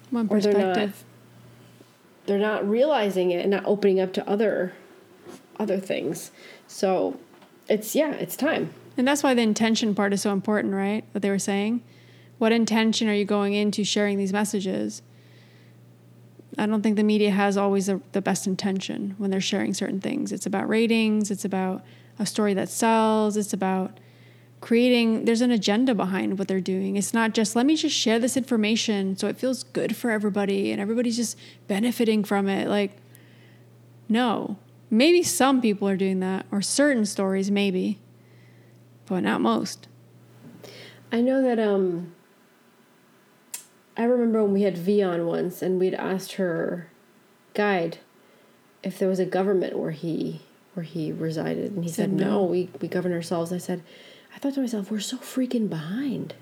[0.10, 0.74] One Or they're not.
[0.74, 1.04] perspective.
[2.26, 4.74] they're not realizing it and not opening up to other
[5.60, 6.32] other things.
[6.68, 7.20] So
[7.68, 8.74] it's yeah, it's time.
[8.98, 11.04] And that's why the intention part is so important, right?
[11.12, 11.84] What they were saying.
[12.40, 15.02] What intention are you going into sharing these messages?
[16.60, 20.02] I don't think the media has always the, the best intention when they're sharing certain
[20.02, 20.32] things.
[20.32, 21.84] It's about ratings, it's about
[22.18, 24.00] a story that sells, it's about
[24.62, 26.98] creating there's an agenda behind what they're doing.
[26.98, 30.72] It's not just let me just share this information so it feels good for everybody
[30.72, 32.68] and everybody's just benefiting from it.
[32.68, 32.98] Like
[34.10, 34.58] no.
[34.92, 38.00] Maybe some people are doing that or certain stories maybe,
[39.06, 39.88] but not most.
[41.12, 42.14] I know that um
[43.98, 46.88] I remember when we had V on once and we'd asked her
[47.54, 47.98] guide
[48.84, 50.42] if there was a government where he
[50.74, 52.26] where he resided and he said, no.
[52.26, 52.44] no.
[52.44, 53.52] we we govern ourselves.
[53.52, 53.84] I said
[54.36, 56.36] I thought to myself, we're so freaking behind.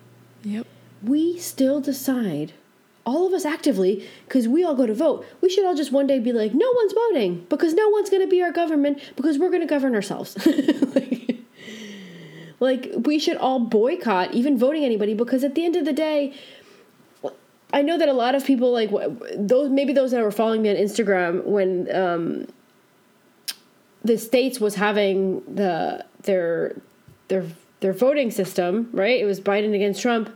[0.44, 0.68] Yep.
[1.04, 2.54] We still decide
[3.06, 5.26] all of us actively because we all go to vote.
[5.40, 8.22] We should all just one day be like, no one's voting because no one's going
[8.22, 10.38] to be our government because we're going to govern ourselves.
[10.96, 11.38] like,
[12.60, 16.34] like, we should all boycott even voting anybody because at the end of the day,
[17.74, 18.92] I know that a lot of people like
[19.36, 22.48] those maybe those that were following me on Instagram when um,
[24.04, 26.80] the states was having the their
[27.28, 27.46] their
[27.82, 29.20] their voting system right.
[29.20, 30.30] It was Biden against Trump.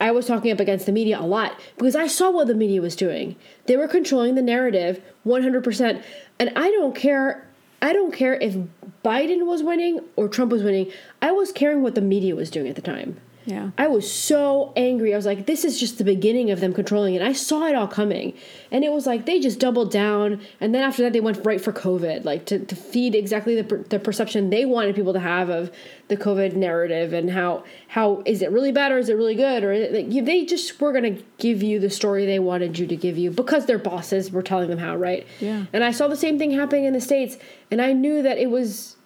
[0.00, 2.80] I was talking up against the media a lot because I saw what the media
[2.80, 3.36] was doing.
[3.66, 6.02] They were controlling the narrative 100%.
[6.38, 7.46] And I don't care
[7.82, 8.56] I don't care if
[9.04, 10.90] Biden was winning or Trump was winning.
[11.22, 13.18] I was caring what the media was doing at the time.
[13.46, 13.70] Yeah.
[13.78, 15.14] I was so angry.
[15.14, 17.22] I was like, this is just the beginning of them controlling it.
[17.22, 18.34] I saw it all coming.
[18.70, 20.40] And it was like they just doubled down.
[20.60, 23.64] And then after that, they went right for COVID, like to, to feed exactly the,
[23.64, 25.72] per- the perception they wanted people to have of
[26.08, 29.64] the COVID narrative and how, how is it really bad or is it really good?
[29.64, 32.86] Or like, you, they just were going to give you the story they wanted you
[32.86, 35.26] to give you because their bosses were telling them how, right?
[35.40, 35.64] Yeah.
[35.72, 37.38] And I saw the same thing happening in the States.
[37.70, 38.96] And I knew that it was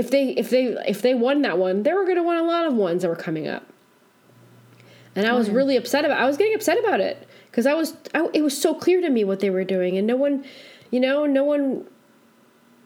[0.00, 2.42] if they if they if they won that one, they were going to win a
[2.42, 3.66] lot of ones that were coming up.
[5.14, 6.18] And I was really upset about.
[6.18, 7.96] I was getting upset about it because I was.
[8.14, 10.44] I, it was so clear to me what they were doing, and no one,
[10.90, 11.84] you know, no one,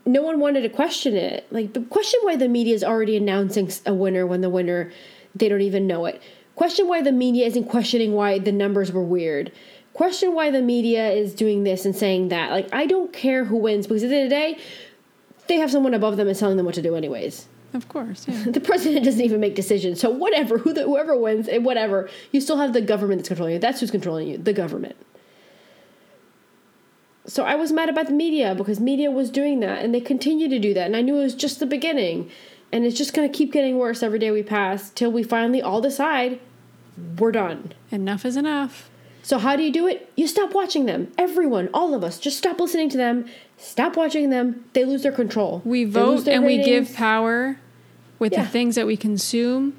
[0.04, 1.46] no one wanted to question it.
[1.52, 4.90] Like, question why the media is already announcing a winner when the winner,
[5.34, 6.20] they don't even know it.
[6.56, 9.52] Question why the media isn't questioning why the numbers were weird.
[9.92, 12.50] Question why the media is doing this and saying that.
[12.50, 14.58] Like, I don't care who wins because at the end of the day,
[15.46, 17.46] they have someone above them and telling them what to do anyways.
[17.74, 18.26] Of course.
[18.28, 18.44] Yeah.
[18.50, 20.00] The president doesn't even make decisions.
[20.00, 23.54] So whatever, who the, whoever wins, eh, whatever, you still have the government that's controlling
[23.54, 23.58] you.
[23.58, 24.96] That's who's controlling you, the government.
[27.26, 30.48] So I was mad about the media because media was doing that and they continue
[30.48, 30.86] to do that.
[30.86, 32.30] And I knew it was just the beginning.
[32.70, 35.62] And it's just going to keep getting worse every day we pass till we finally
[35.62, 36.40] all decide
[37.18, 37.72] we're done.
[37.90, 38.88] enough is enough.
[39.24, 40.12] So how do you do it?
[40.16, 41.10] You stop watching them.
[41.16, 43.24] Everyone, all of us, just stop listening to them.
[43.56, 44.66] Stop watching them.
[44.74, 45.62] They lose their control.
[45.64, 47.58] We vote and we give power
[48.18, 48.42] with Yeah.
[48.42, 49.72] the things that we consume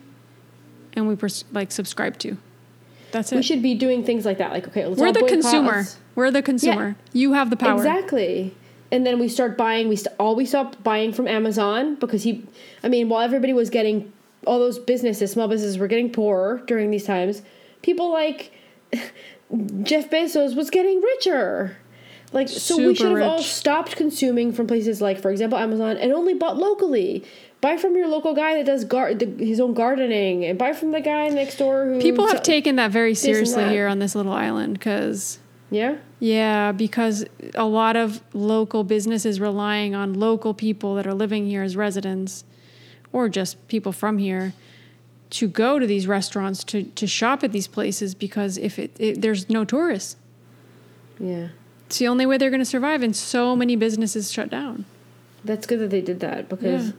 [0.94, 2.38] and we pers- like subscribe to.
[3.12, 3.36] That's it.
[3.36, 4.52] We should be doing things like that.
[4.52, 5.76] Like, okay, We're the consumer.
[5.78, 6.96] let's- We're the consumer.
[7.14, 7.78] You have the power.
[7.78, 8.52] Exactly.
[8.92, 9.88] And then we start buying.
[9.90, 12.44] We st- all we stopped buying from Amazon because he.
[12.84, 14.12] I mean, while everybody was getting
[14.48, 17.42] all those businesses, small businesses were getting poorer during these times.
[17.84, 18.52] People like
[19.84, 21.78] Jeff Bezos was getting richer.
[22.34, 26.12] Like so, we should have all stopped consuming from places like, for example, Amazon, and
[26.12, 27.24] only bought locally.
[27.62, 30.92] Buy from your local guy that does gar- the, his own gardening, and buy from
[30.92, 33.72] the guy next door who People have taken that very seriously that.
[33.72, 35.40] here on this little island because
[35.72, 41.46] Yeah, yeah, because a lot of local businesses relying on local people that are living
[41.48, 42.44] here as residents
[43.14, 44.54] or just people from here
[45.36, 49.22] to go to these restaurants to, to shop at these places because if it, it
[49.22, 50.16] there's no tourists.
[51.20, 51.50] yeah.
[51.88, 54.86] It's the only way they're going to survive and so many businesses shut down.
[55.44, 56.94] That's good that they did that because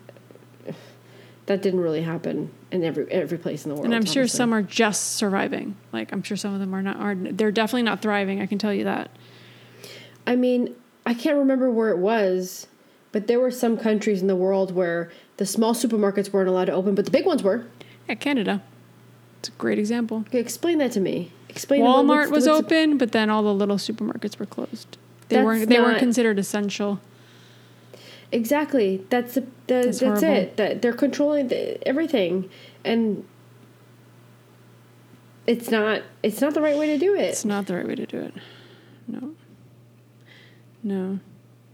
[1.46, 3.86] that didn't really happen in every every place in the world.
[3.86, 5.76] And I'm sure some are just surviving.
[5.92, 8.58] Like I'm sure some of them are not are they're definitely not thriving, I can
[8.58, 9.10] tell you that.
[10.26, 12.68] I mean, I can't remember where it was,
[13.10, 16.72] but there were some countries in the world where the small supermarkets weren't allowed to
[16.72, 17.64] open, but the big ones were.
[18.08, 18.62] Yeah, Canada.
[19.40, 20.24] It's a great example.
[20.28, 21.32] Okay, explain that to me.
[21.48, 21.82] Explain.
[21.82, 24.96] Walmart what's- was what's- open, but then all the little supermarkets were closed.
[25.28, 27.00] They That's weren't they weren't considered essential.
[28.32, 29.04] Exactly.
[29.08, 29.46] That's the, the
[29.82, 30.56] That's that's, it.
[30.56, 32.48] That they're controlling the, everything,
[32.84, 33.24] and
[35.46, 37.22] it's not it's not the right way to do it.
[37.22, 38.34] It's not the right way to do it.
[39.08, 39.34] No.
[40.82, 41.18] No.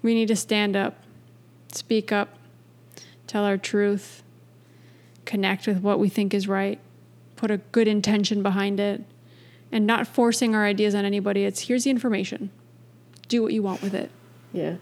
[0.03, 1.03] We need to stand up,
[1.73, 2.39] speak up,
[3.27, 4.22] tell our truth,
[5.25, 6.79] connect with what we think is right,
[7.37, 9.03] put a good intention behind it,
[9.71, 11.45] and not forcing our ideas on anybody.
[11.45, 12.51] It's here's the information.
[13.29, 14.11] Do what you want with it.
[14.53, 14.77] Yeah.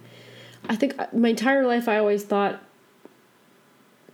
[0.69, 2.63] I think uh, my entire life I always thought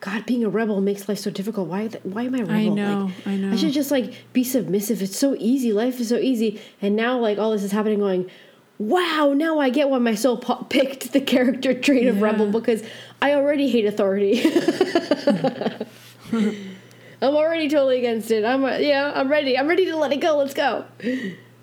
[0.00, 1.68] God, being a rebel makes life so difficult.
[1.68, 1.88] Why?
[2.02, 2.54] Why am I a rebel?
[2.54, 3.52] I know, Like, I know.
[3.52, 5.00] I should just like be submissive.
[5.02, 5.72] It's so easy.
[5.72, 6.60] Life is so easy.
[6.82, 8.00] And now, like all this is happening.
[8.00, 8.30] Going,
[8.78, 9.32] wow.
[9.34, 12.82] Now I get why my soul po- picked the character trait of rebel because
[13.22, 14.42] I already hate authority.
[16.32, 18.44] I'm already totally against it.
[18.44, 19.12] I'm uh, yeah.
[19.14, 19.58] I'm ready.
[19.58, 20.36] I'm ready to let it go.
[20.36, 20.84] Let's go.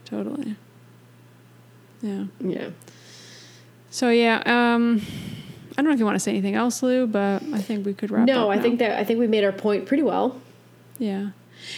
[0.05, 0.55] Totally.
[2.01, 2.25] Yeah.
[2.39, 2.69] Yeah.
[3.89, 5.01] So yeah, um,
[5.71, 7.93] I don't know if you want to say anything else, Lou, but I think we
[7.93, 8.27] could wrap up.
[8.27, 8.61] No, I now.
[8.61, 10.41] think that I think we made our point pretty well.
[10.97, 11.29] Yeah.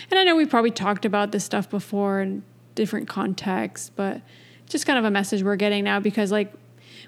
[0.10, 4.22] And I know we probably talked about this stuff before in different contexts, but
[4.68, 6.52] just kind of a message we're getting now because, like,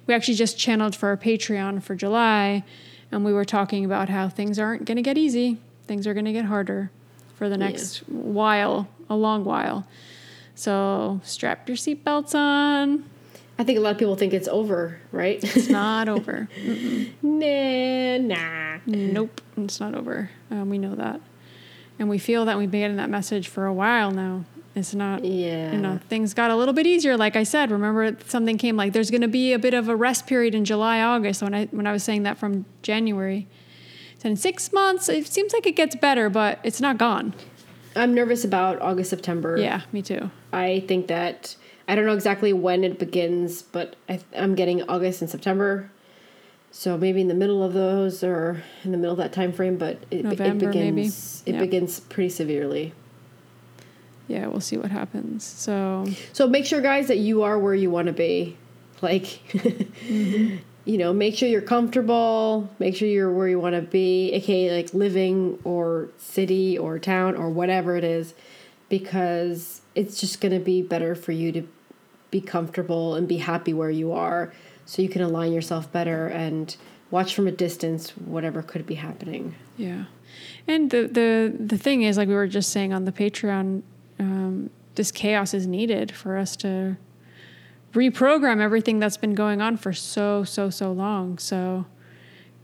[0.05, 2.63] we actually just channeled for our Patreon for July
[3.11, 5.57] and we were talking about how things aren't going to get easy.
[5.87, 6.91] Things are going to get harder
[7.35, 9.87] for the next while, a long while.
[10.55, 13.05] So strap your seatbelts on.
[13.59, 15.39] I think a lot of people think it's over, right?
[15.43, 16.47] It's not over.
[17.21, 18.77] nah, nah.
[18.85, 20.29] Nope, it's not over.
[20.51, 21.21] Um, we know that.
[21.99, 24.45] And we feel that we've been getting that message for a while now.
[24.75, 25.71] It's not, Yeah.
[25.71, 27.17] you know, things got a little bit easier.
[27.17, 29.95] Like I said, remember something came like there's going to be a bit of a
[29.95, 31.41] rest period in July, August.
[31.41, 33.47] When I when I was saying that from January,
[34.19, 37.33] so in six months, it seems like it gets better, but it's not gone.
[37.95, 39.57] I'm nervous about August, September.
[39.57, 40.29] Yeah, me too.
[40.53, 41.55] I think that
[41.87, 45.89] I don't know exactly when it begins, but I, I'm getting August and September.
[46.71, 49.77] So maybe in the middle of those or in the middle of that time frame,
[49.77, 50.89] but it, November, it maybe.
[50.91, 51.59] begins it Yeah.
[51.61, 52.93] begins pretty severely.
[54.27, 55.43] Yeah, we'll see what happens.
[55.45, 58.57] So So make sure guys that you are where you want to be.
[59.01, 60.57] Like mm-hmm.
[60.87, 64.75] You know, make sure you're comfortable, make sure you're where you want to be, aka
[64.77, 68.33] like living or city or town or whatever it is
[68.87, 71.67] because it's just going to be better for you to
[72.31, 74.53] be comfortable and be happy where you are
[74.85, 76.77] so you can align yourself better and
[77.11, 79.55] watch from a distance whatever could be happening.
[79.75, 80.05] Yeah,
[80.67, 83.81] and the the the thing is, like we were just saying on the Patreon,
[84.19, 86.95] um, this chaos is needed for us to
[87.97, 91.37] reprogram everything that's been going on for so so so long.
[91.39, 91.85] So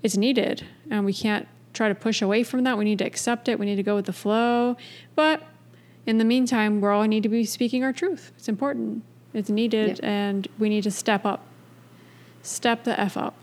[0.03, 2.77] it's needed, and we can't try to push away from that.
[2.77, 3.57] We need to accept it.
[3.59, 4.77] We need to go with the flow,
[5.15, 5.41] but
[6.05, 8.31] in the meantime, we're all need to be speaking our truth.
[8.38, 9.03] It's important.
[9.34, 10.09] It's needed, Yeah.
[10.09, 11.41] and we need to step up.
[12.43, 13.34] Step the f up.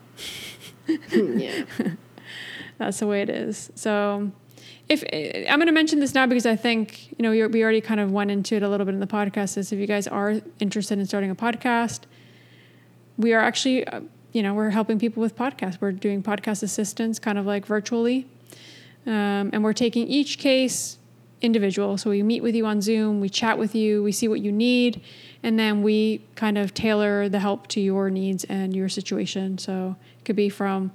[1.11, 1.65] yeah.
[2.79, 3.71] That's the way it is.
[3.75, 4.31] So,
[4.91, 5.05] if
[5.49, 8.11] I'm going to mention this now because I think you know we already kind of
[8.11, 9.57] went into it a little bit in the podcast.
[9.57, 12.01] Is if you guys are interested in starting a podcast,
[13.17, 14.01] we are actually uh,
[14.33, 15.81] you know we're helping people with podcasts.
[15.81, 18.27] We're doing podcast assistance, kind of like virtually,
[19.07, 20.99] um, and we're taking each case
[21.41, 21.97] individual.
[21.97, 24.53] So we meet with you on Zoom, we chat with you, we see what you
[24.53, 25.03] need,
[25.43, 29.57] and then we kind of tailor the help to your needs and your situation.
[29.57, 30.91] So it could be from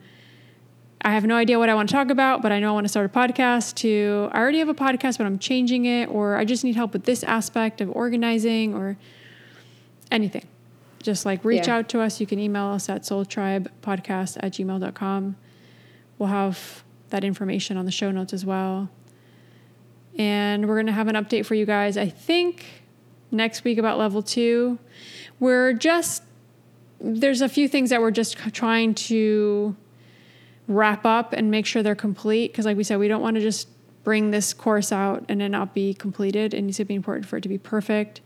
[1.05, 2.85] I have no idea what I want to talk about, but I know I want
[2.85, 6.35] to start a podcast to I already have a podcast, but I'm changing it, or
[6.35, 8.97] I just need help with this aspect of organizing or
[10.09, 10.47] anything.
[11.03, 11.75] Just like reach Yeah.
[11.77, 12.19] out to us.
[12.19, 15.35] You can email us at soultribepodcast at gmail.com.
[16.17, 18.89] We'll have that information on the show notes as well.
[20.17, 22.65] And we're going to have an update for you guys, I think,
[23.29, 24.79] next week about level two.
[25.39, 26.23] We're just,
[26.99, 29.75] there's a few things that we're just trying to
[30.67, 32.51] wrap up and make sure they're complete.
[32.51, 33.67] Because, like we said, we don't want to just
[34.03, 36.53] bring this course out and it not be completed.
[36.53, 38.21] It needs to be important for it to be perfect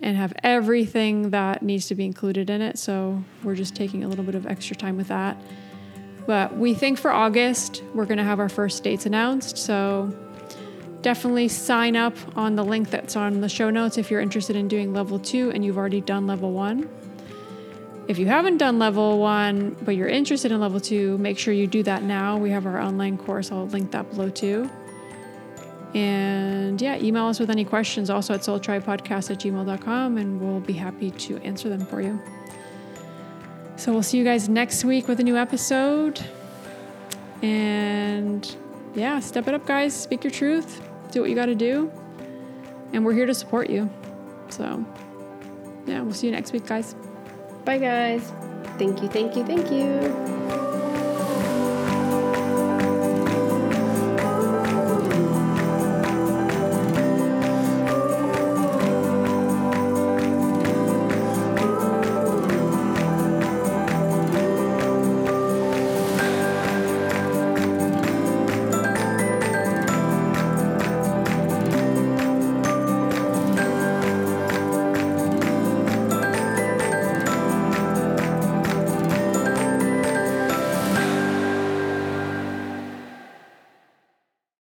[0.00, 2.78] and have everything that needs to be included in it.
[2.78, 5.36] So, we're just taking a little bit of extra time with that.
[6.26, 9.56] But we think for August, we're going to have our first dates announced.
[9.56, 10.14] So,
[11.02, 14.68] definitely sign up on the link that's on the show notes if you're interested in
[14.68, 16.88] doing level two and you've already done level one.
[18.08, 21.66] If you haven't done level one, but you're interested in level two, make sure you
[21.66, 22.38] do that now.
[22.38, 23.52] We have our online course.
[23.52, 24.70] I'll link that below too.
[25.94, 30.72] And yeah, email us with any questions also at soultribepodcast at gmail.com and we'll be
[30.72, 32.18] happy to answer them for you.
[33.76, 36.18] So we'll see you guys next week with a new episode.
[37.42, 38.56] And
[38.94, 39.94] yeah, step it up, guys.
[39.94, 40.82] Speak your truth.
[41.10, 41.92] Do what you got to do.
[42.94, 43.90] And we're here to support you.
[44.48, 44.82] So
[45.86, 46.94] yeah, we'll see you next week, guys.
[47.68, 48.32] Bye guys.
[48.78, 50.57] Thank you, thank you, thank you.